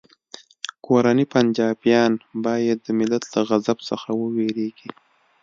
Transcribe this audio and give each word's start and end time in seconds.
کورني 0.85 1.25
پنجابیان 1.33 2.13
باید 2.45 2.77
د 2.83 2.87
ملت 2.99 3.23
له 3.33 3.39
غضب 3.49 3.77
څخه 3.89 4.09
وویریږي 4.21 4.89